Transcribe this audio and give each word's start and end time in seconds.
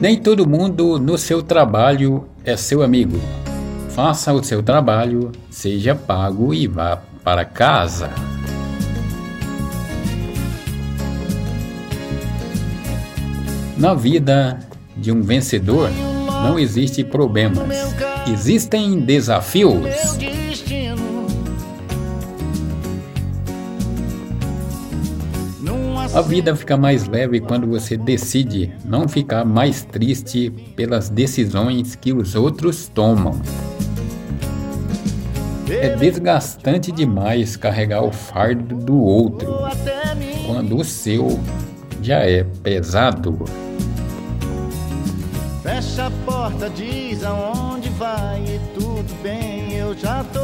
Nem 0.00 0.16
todo 0.16 0.48
mundo 0.48 0.98
no 0.98 1.18
seu 1.18 1.42
trabalho 1.42 2.24
é 2.42 2.56
seu 2.56 2.82
amigo. 2.82 3.20
Faça 3.90 4.32
o 4.32 4.42
seu 4.42 4.62
trabalho, 4.62 5.30
seja 5.50 5.94
pago 5.94 6.54
e 6.54 6.66
vá 6.66 7.02
para 7.22 7.44
casa. 7.44 8.10
Na 13.76 13.92
vida 13.94 14.58
de 14.96 15.12
um 15.12 15.20
vencedor 15.20 15.90
não 16.44 16.58
existe 16.58 17.04
problemas, 17.04 17.94
existem 18.26 19.00
desafios. 19.00 19.84
A 26.12 26.20
vida 26.20 26.56
fica 26.56 26.76
mais 26.76 27.06
leve 27.06 27.38
quando 27.38 27.68
você 27.68 27.96
decide 27.96 28.72
não 28.84 29.08
ficar 29.08 29.44
mais 29.44 29.84
triste 29.84 30.50
pelas 30.74 31.08
decisões 31.08 31.94
que 31.94 32.12
os 32.12 32.34
outros 32.34 32.88
tomam. 32.88 33.40
É 35.70 35.94
desgastante 35.94 36.90
demais 36.90 37.56
carregar 37.56 38.02
o 38.02 38.10
fardo 38.10 38.74
do 38.74 39.00
outro 39.00 39.54
quando 40.46 40.78
o 40.78 40.84
seu 40.84 41.38
já 42.02 42.26
é 42.28 42.42
pesado. 42.42 43.44
Fecha 45.62 46.06
a 46.06 46.10
porta, 46.26 46.68
diz 46.70 47.22
aonde 47.22 47.88
vai 47.90 48.42
e 48.42 48.60
tudo 48.74 49.22
bem, 49.22 49.74
eu 49.74 49.96
já 49.96 50.24
tô 50.24 50.39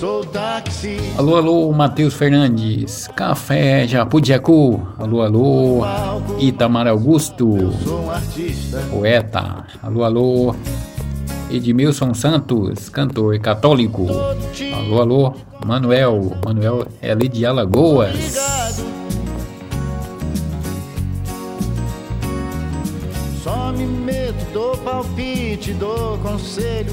Sou 0.00 0.24
táxi. 0.24 0.96
Alô, 1.18 1.36
alô, 1.36 1.72
Matheus 1.72 2.14
Fernandes, 2.14 3.06
Café 3.08 3.86
Japudiacu. 3.86 4.80
Alô, 4.98 5.20
alô, 5.20 5.80
Itamar 6.38 6.86
Augusto, 6.86 7.70
poeta. 8.90 9.66
Alô, 9.82 10.02
alô, 10.02 10.56
Edmilson 11.50 12.14
Santos, 12.14 12.88
cantor 12.88 13.38
católico. 13.40 14.06
Alô, 14.72 15.02
alô, 15.02 15.34
Manuel, 15.66 16.32
Manuel 16.46 16.86
é 17.02 17.10
ali 17.10 17.28
de 17.28 17.44
Alagoas. 17.44 18.38
Só 23.44 23.70
me 23.72 23.84
meto, 23.84 24.50
dou 24.54 24.74
palpite, 24.78 25.74
dou 25.74 26.16
conselho. 26.20 26.90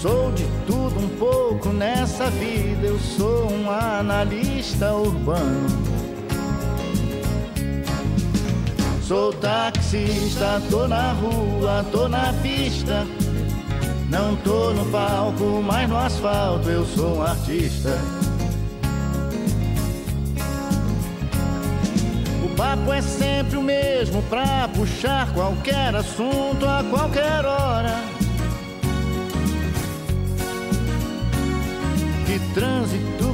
Sou 0.00 0.32
de 0.32 0.46
tudo 0.66 0.98
um 0.98 1.08
pouco 1.18 1.68
nessa 1.74 2.30
vida, 2.30 2.86
eu 2.86 2.98
sou 2.98 3.52
um 3.52 3.70
analista 3.70 4.94
urbano. 4.94 5.68
Sou 9.02 9.30
taxista, 9.30 10.62
tô 10.70 10.88
na 10.88 11.12
rua, 11.12 11.84
tô 11.92 12.08
na 12.08 12.32
pista. 12.42 13.06
Não 14.08 14.36
tô 14.36 14.72
no 14.72 14.86
palco, 14.86 15.62
mas 15.62 15.86
no 15.86 15.98
asfalto 15.98 16.70
eu 16.70 16.86
sou 16.86 17.18
um 17.18 17.22
artista. 17.22 17.98
O 22.42 22.48
papo 22.56 22.90
é 22.90 23.02
sempre 23.02 23.58
o 23.58 23.62
mesmo 23.62 24.22
pra 24.30 24.66
puxar 24.68 25.30
qualquer 25.34 25.94
assunto 25.94 26.64
a 26.64 26.82
qualquer 26.88 27.44
hora. 27.44 27.79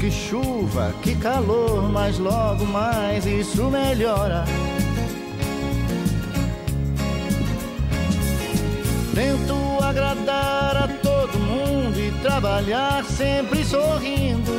Que 0.00 0.10
chuva, 0.10 0.94
que 1.02 1.14
calor, 1.14 1.90
mas 1.92 2.18
logo 2.18 2.64
mais 2.64 3.26
isso 3.26 3.70
melhora. 3.70 4.46
Tento 9.14 9.84
agradar 9.84 10.76
a 10.84 10.88
todo 10.88 11.38
mundo 11.38 12.00
e 12.00 12.10
trabalhar 12.22 13.04
sempre 13.04 13.62
sorrindo. 13.62 14.50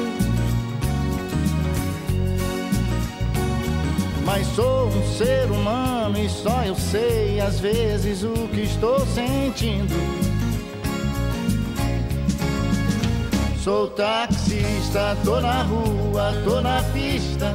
Mas 4.24 4.46
sou 4.56 4.90
um 4.90 5.18
ser 5.18 5.50
humano 5.50 6.20
e 6.20 6.30
só 6.30 6.64
eu 6.64 6.76
sei 6.76 7.40
às 7.40 7.60
vezes 7.60 8.22
o 8.24 8.48
que 8.50 8.62
estou 8.62 9.00
sentindo. 9.08 10.31
Sou 13.64 13.88
taxista, 13.90 15.16
tô 15.24 15.40
na 15.40 15.62
rua, 15.62 16.34
tô 16.44 16.62
na 16.62 16.82
pista. 16.94 17.54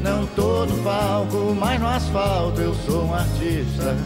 Não 0.00 0.24
tô 0.28 0.64
no 0.64 0.80
palco, 0.84 1.56
mas 1.58 1.80
no 1.80 1.88
asfalto 1.88 2.60
eu 2.60 2.72
sou 2.72 3.06
um 3.06 3.12
artista. 3.12 3.96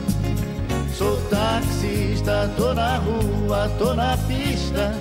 Sou 0.94 1.20
taxista, 1.28 2.50
tô 2.56 2.72
na 2.72 2.96
rua, 2.96 3.70
tô 3.78 3.92
na 3.92 4.16
pista. 4.16 4.94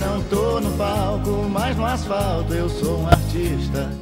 Não 0.00 0.22
tô 0.30 0.60
no 0.60 0.74
palco, 0.78 1.46
mas 1.50 1.76
no 1.76 1.84
asfalto 1.84 2.54
eu 2.54 2.70
sou 2.70 3.02
um 3.02 3.06
artista. 3.06 3.90